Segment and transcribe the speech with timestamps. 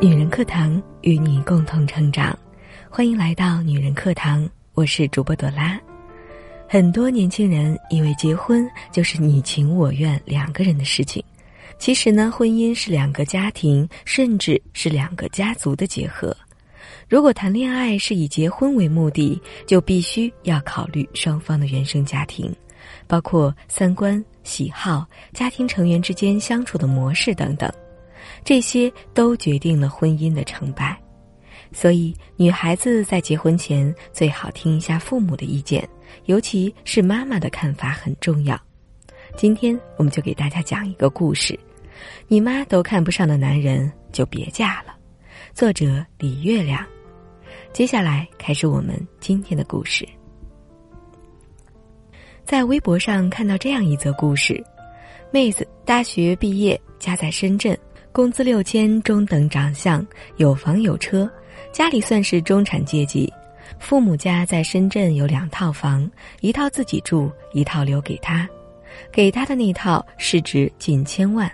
[0.00, 2.36] 女人课堂与你共同成长，
[2.90, 5.80] 欢迎来到女人课堂，我是主播朵拉。
[6.68, 11.24] 很多年轻人以为结婚就是你情我愿两个人的事情，
[11.78, 16.36] 其实呢，婚姻是两个家庭，甚至是两个家族的结合。
[17.08, 22.54] 如果谈恋爱是以结婚为目的，就必须要考虑双方的原生家庭，
[23.06, 27.72] 包括三观、喜好、家庭成员之间相处的模式等等。
[28.44, 30.96] 这些都决定了婚姻的成败，
[31.72, 35.88] 所以女孩子在结婚前最好听一下父母的意见，
[36.26, 38.60] 尤其是妈妈的看法很重要。
[39.34, 41.58] 今天我们就给大家讲一个故事：
[42.28, 44.94] 你妈都看不上的男人就别嫁了。
[45.54, 46.84] 作者李月亮。
[47.72, 50.06] 接下来开始我们今天的故事。
[52.44, 54.62] 在微博上看到这样一则故事：
[55.32, 57.76] 妹子大学毕业，家在深圳。
[58.14, 61.28] 工资六千，中等长相，有房有车，
[61.72, 63.30] 家里算是中产阶级。
[63.80, 66.08] 父母家在深圳有两套房，
[66.40, 68.48] 一套自己住，一套留给他。
[69.10, 71.50] 给他的那套市值近千万，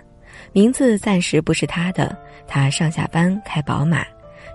[0.53, 2.15] 名字暂时不是他的。
[2.47, 4.05] 他上下班开宝马，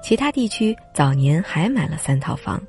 [0.01, 2.63] 其他地区早年还买了三套房。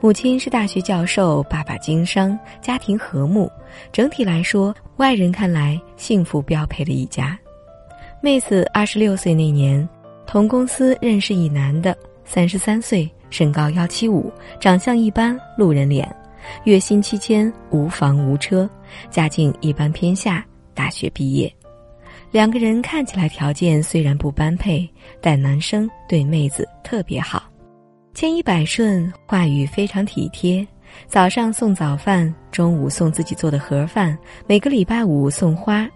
[0.00, 3.50] 母亲是大学教授，爸爸经商，家庭和睦。
[3.90, 7.36] 整体来说，外人看来幸福标配的一家。
[8.22, 9.88] 妹子二十六岁那年，
[10.26, 16.06] 同公司认识一男的，三十三岁，身高幺七五，长相一般，路人脸，
[16.64, 18.68] 月薪七千，无房无车，
[19.08, 21.50] 家境一般偏下，大学毕业。
[22.30, 24.86] 两个人看起来条件虽然不般配，
[25.22, 27.44] 但男生对妹子特别好，
[28.12, 30.66] 千依百顺，话语非常体贴，
[31.06, 35.88] 早上送早饭，中午送自己做的盒饭，每个礼拜五送花。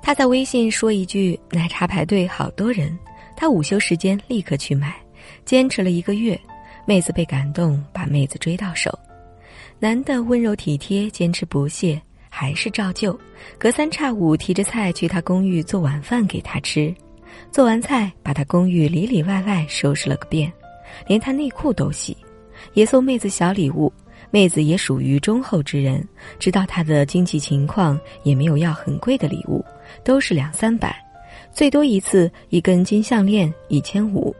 [0.00, 2.96] 他在微信说一句“奶茶排队好多人”，
[3.36, 4.94] 他午休时间立刻去买，
[5.44, 6.38] 坚持了一个月，
[6.86, 8.96] 妹子被感动，把妹子追到手。
[9.78, 13.18] 男的温柔体贴，坚持不懈，还是照旧，
[13.58, 16.94] 隔三差五提着菜去他公寓做晚饭给他吃，
[17.52, 20.52] 做完菜把他公寓里里外外收拾了个遍，
[21.06, 22.16] 连他内裤都洗，
[22.72, 23.92] 也送妹子小礼物。
[24.30, 26.06] 妹子也属于忠厚之人，
[26.38, 29.64] 知道他的经济情况，也没有要很贵的礼物。
[30.04, 30.94] 都是两三百，
[31.50, 34.34] 最多一次一根金项链一千五，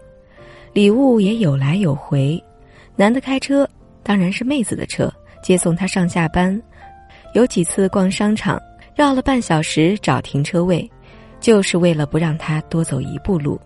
[0.75, 2.43] 礼物也有来有回。
[2.95, 3.69] 男的开车，
[4.03, 5.11] 当然是妹子的车，
[5.43, 6.61] 接送他上下班。
[7.33, 8.61] 有几次逛商场，
[8.95, 10.89] 绕了半小时找停车位，
[11.41, 13.59] 就是为了不让他多走一步路。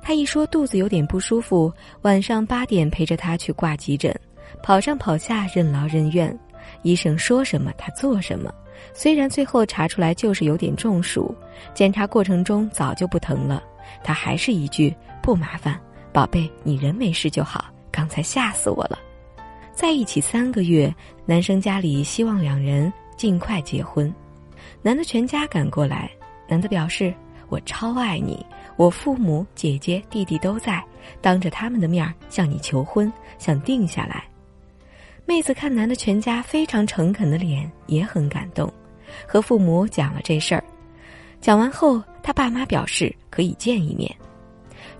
[0.00, 1.72] 他一说肚子有点不舒服，
[2.02, 4.14] 晚上八点陪着他去挂急诊，
[4.62, 6.36] 跑上跑下任劳任怨，
[6.82, 8.52] 医生说什么他做什么。
[8.92, 11.34] 虽然最后查出来就是有点中暑，
[11.74, 13.62] 检查过程中早就不疼了，
[14.02, 15.80] 他还是一句不麻烦，
[16.12, 17.66] 宝贝，你人没事就好。
[17.90, 18.98] 刚才吓死我了。
[19.72, 20.92] 在一起三个月，
[21.24, 24.12] 男生家里希望两人尽快结婚，
[24.82, 26.10] 男的全家赶过来，
[26.48, 27.14] 男的表示
[27.48, 28.44] 我超爱你，
[28.76, 30.84] 我父母、姐姐、弟弟都在，
[31.20, 34.24] 当着他们的面向你求婚，想定下来。
[35.26, 38.70] 妹子看男的全家非常诚恳的脸，也很感动，
[39.26, 40.62] 和父母讲了这事儿。
[41.40, 44.14] 讲完后，他爸妈表示可以见一面，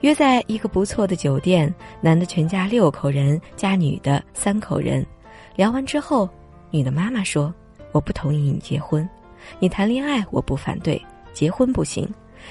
[0.01, 1.73] 约在一个不错的酒店。
[2.01, 5.05] 男的全家六口人加女的三口人。
[5.57, 6.29] 聊完之后，
[6.71, 7.55] 女的妈妈说
[7.93, 9.07] ：“我不同意你结婚，
[9.59, 11.01] 你谈恋爱我不反对，
[11.35, 12.09] 结婚不行。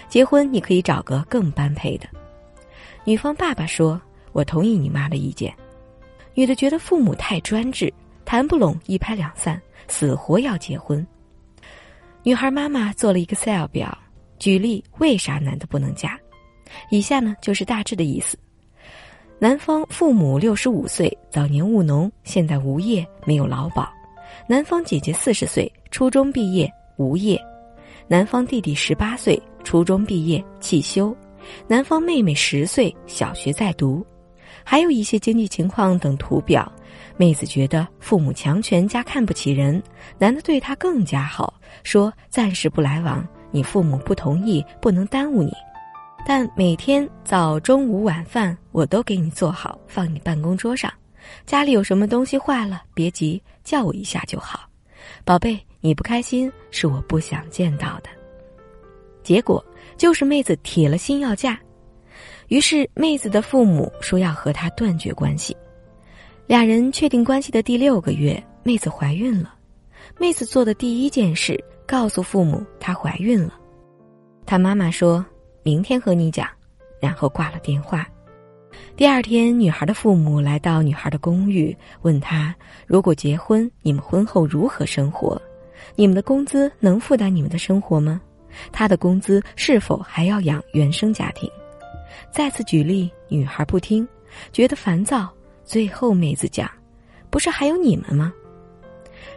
[0.08, 2.08] 结婚你可以找个更般配的。”
[3.04, 4.00] 女方爸爸说
[4.32, 5.52] ：“我同意你妈的意见。”
[6.34, 7.94] 女的觉得父母太专制，
[8.26, 11.06] 谈不拢一拍两散，死活要结婚。
[12.24, 13.96] 女孩妈妈做了一个 Excel 表，
[14.40, 16.20] 举例为啥男的不能嫁。
[16.90, 18.38] 以下呢就是大致的意思：
[19.38, 23.84] 男方父母六十五岁，早年务农，现在无业，没有劳保；
[24.48, 27.38] 男方姐姐四十岁，初中毕业，无业；
[28.08, 31.14] 男方弟弟十八岁，初中毕业，汽修；
[31.68, 34.04] 男方妹妹十岁，小学在读。
[34.64, 36.72] 还有一些经济情况等图表，
[37.18, 39.82] 妹子觉得父母强权加看不起人，
[40.18, 41.54] 男的对她更加好，
[41.84, 45.52] 说暂时不来往，你父母不同意，不能耽误你，
[46.26, 50.92] 但每天早中午晚饭我都给你做好，放你办公桌上，
[51.46, 54.62] 家里有什么东西坏了，别急，叫我一下就好，
[55.24, 58.10] 宝贝，你不开心是我不想见到的，
[59.24, 59.64] 结果
[59.98, 61.60] 就是妹子铁了心要嫁。
[62.54, 65.58] 于是，妹子的父母说要和他断绝关系。
[66.46, 69.56] 俩人确定关系的第六个月，妹子怀孕了。
[70.20, 73.56] 妹子做的第一件事，告诉父母她怀孕了。
[74.46, 75.26] 她妈妈说
[75.66, 76.48] ：“明天和你讲。”
[77.02, 78.08] 然后挂了电话。
[78.96, 82.54] 第二天，女孩的父母来到女孩的公寓，问她：
[82.86, 85.42] 如果结婚，你们婚后如何生活？
[85.96, 88.22] 你们的工资能负担你们的生活吗？
[88.72, 91.50] 她的工资是否还要养原生家庭？
[92.32, 94.08] 再次举例，女孩不听，
[94.52, 95.30] 觉得烦躁。
[95.64, 96.70] 最后，妹子讲
[97.30, 98.34] ：“不是还有你们吗？”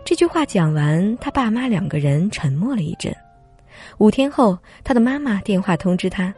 [0.05, 3.15] 这句话讲完，他爸妈两个人沉默了一阵。
[3.99, 6.35] 五天后，他的妈妈电话通知他：“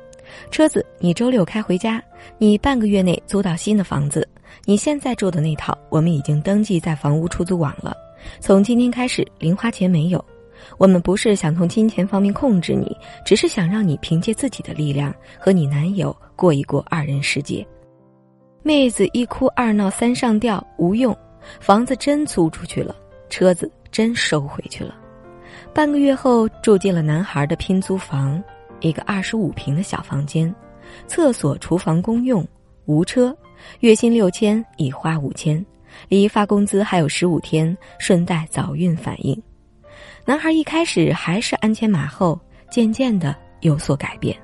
[0.50, 2.02] 车子你周六开回家，
[2.36, 4.28] 你半个月内租到新的房子。
[4.64, 7.96] 你现在住的那套，我们已经登记在房屋出租网了。
[8.40, 10.22] 从今天开始，零花钱没有。
[10.76, 12.94] 我们不是想从金钱方面控制你，
[13.24, 17.66] 只是想让你凭借自己的力量和你男友过一过二人世界。”
[18.62, 21.16] 妹子一哭二闹三上吊，无用，
[21.58, 22.94] 房子真租出去了，
[23.30, 24.94] 车子真收回去了。
[25.72, 28.42] 半个月后，住进了男孩的拼租房，
[28.80, 30.54] 一个二十五平的小房间，
[31.06, 32.46] 厕所、厨房公用，
[32.84, 33.34] 无车，
[33.80, 35.64] 月薪六千，已花五千，
[36.08, 39.40] 离发工资还有十五天，顺带早孕反应。
[40.28, 42.38] 男孩一开始还是鞍前马后，
[42.70, 44.36] 渐渐的有所改变。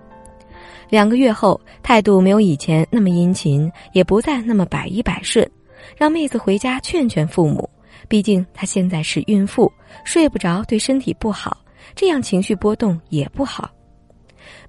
[0.89, 5.47] 两个月后，态度没有以前那么殷勤，也不再那么百依百顺，
[5.95, 7.69] 让妹子回家劝劝父母。
[8.09, 9.71] 毕竟她现在是孕妇，
[10.07, 11.63] 睡不着对身体不好，
[11.95, 13.71] 这样情绪波动也不好。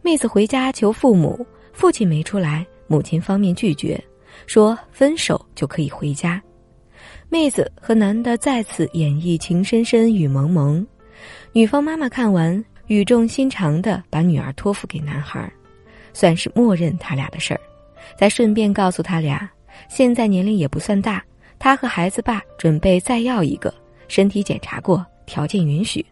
[0.02, 3.98] 妹子回家求父母，父亲没出来，母亲方面拒绝，
[4.48, 6.44] 说分手就可以回家。
[7.30, 10.86] 妹子和男的再次演绎情深深雨蒙蒙，
[11.56, 15.50] 女方妈妈看完，语重心长的把女儿托付给男孩。
[16.12, 17.62] 算是默认他俩的事儿，
[18.18, 19.50] 再顺便告诉他俩，
[19.88, 21.24] 现在年龄也不算大，
[21.58, 23.74] 他和孩子爸准备再要一个，
[24.10, 26.06] 身体检查过，条件允许。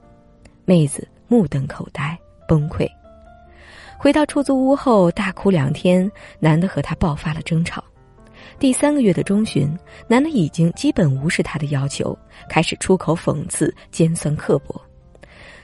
[0.64, 2.18] 妹子目瞪口呆，
[2.48, 2.88] 崩溃。
[3.98, 7.84] 回到出租屋后，大哭两天，男的和他爆发了争吵。
[8.60, 12.18] 第三个月的中旬，男的已经基本无视他的要求，
[12.48, 14.82] 开始出口讽刺、尖酸刻薄。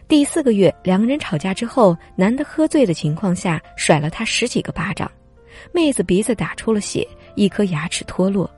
[0.10, 5.10] 第四个月，两个人吵架之后，男的喝醉的情况下甩了她十几个巴掌，
[5.72, 8.50] 妹子鼻子打出了血，一颗牙齿脱落。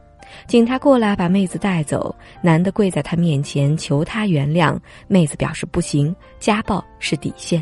[0.48, 7.62] 警察过来把妹子带走，男的跪在她面前求她原谅，妹子表示不行，家暴是底线。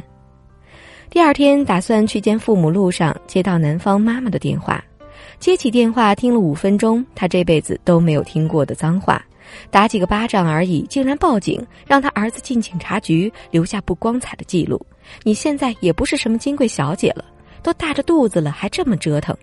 [1.10, 4.84] 第二天打算去见父母，路上接到男方妈妈的电话，
[5.40, 9.20] 接起电话听了五分钟，他这辈子都没有听过的脏话。
[9.69, 14.80] 打几个巴掌而已，竟然报警，让他儿子进警察局，留下不光彩的记录。
[15.24, 17.25] 你现在也不是什么金贵小姐了，
[17.63, 19.36] 都大着肚子了，还这么折腾。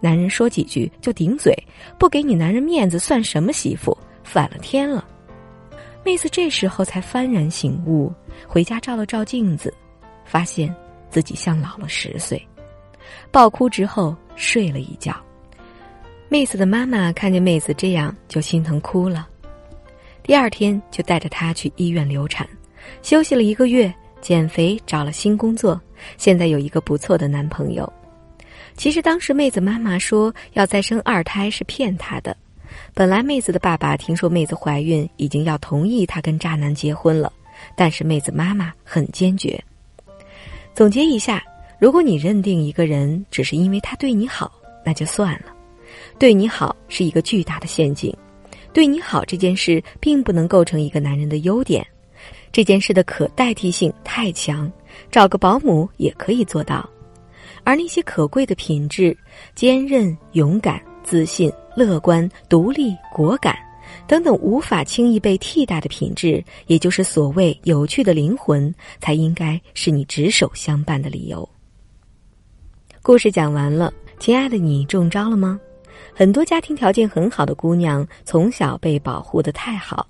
[0.00, 1.56] 男人说几句就顶嘴，
[1.98, 3.96] 不给你男人面子算什么媳妇？
[4.24, 5.04] 反了天了！
[6.04, 8.12] 妹子这时候才幡然醒悟，
[8.46, 9.72] 回家照了照镜子，
[10.24, 10.74] 发现
[11.10, 12.44] 自己像老了十岁，
[13.30, 15.14] 爆哭之后睡了一觉。
[16.28, 19.28] 妹子的妈妈看见妹子这样，就心疼哭了。
[20.22, 22.48] 第二天就带着她去医院流产，
[23.02, 25.80] 休息了一个月，减肥，找了新工作，
[26.16, 27.90] 现在有一个不错的男朋友。
[28.76, 32.36] 其实当时妹子妈妈说要再生二胎是骗她的。
[32.94, 37.30] 本来妹子的爸爸听说妹子怀孕，已经要同意她跟渣男结婚了，
[37.76, 39.62] 但是妹子妈妈很坚决。
[40.72, 41.44] 总结一下，
[41.78, 44.50] 如果你认定一个人只是因为他对你好，
[44.84, 45.52] 那就算了。
[46.18, 48.16] 对你好是一个巨大的陷阱。
[48.72, 51.86] 对你好这件事并不能构成一个男人的优点，
[52.50, 54.70] 这件事的可代替性太强，
[55.10, 56.88] 找个保姆也可以做到。
[57.64, 59.16] 而那些可贵的品质，
[59.54, 63.56] 坚韧、勇敢、自信、乐观、独立、果敢
[64.06, 71.46] 等等，无法轻易被替代的品质，也就是所谓有趣的灵魂，才应该是你执手相伴的理由。
[73.02, 75.60] 故事讲完了，亲爱的你中招了吗？
[76.14, 80.06] 很多家庭条件很好的姑娘，从小被保护的太好，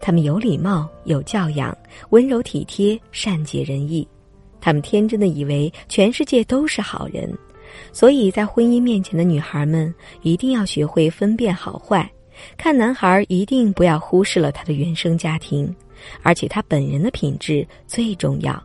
[0.00, 1.76] 她们有礼貌、有教养、
[2.10, 4.06] 温柔体贴、善解人意，
[4.60, 7.32] 她们天真的以为全世界都是好人，
[7.90, 12.08] 所以在婚姻面前的女孩们一定要学会分辨好坏，
[12.58, 15.74] 看男孩一定不要忽视了他的原生家庭，
[16.22, 18.62] 而且他本人的品质最重要。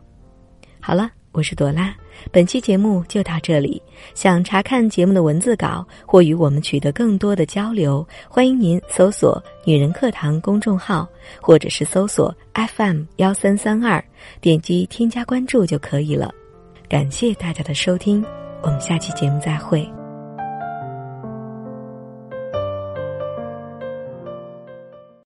[0.78, 1.10] 好了。
[1.32, 1.94] 我是朵拉，
[2.30, 3.80] 本期节目就到这里。
[4.14, 11.08] 想查看节目的文字稿或与我们取得更多的交流，欢迎您搜索“女人课堂”公众号，
[11.40, 14.04] 或者是搜索 FM 幺三三二，
[14.42, 16.30] 点击添加关注就可以了。
[16.86, 18.22] 感谢大家的收听，
[18.60, 20.01] 我们下期节目再会。